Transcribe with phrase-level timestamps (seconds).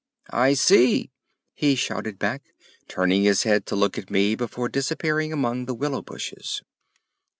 [0.33, 1.11] "I see,"
[1.53, 2.55] he shouted back,
[2.87, 6.63] turning his head to look at me before disappearing among the willow bushes.